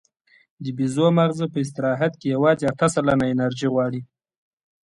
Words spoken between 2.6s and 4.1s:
اته سلنه انرژي غواړي.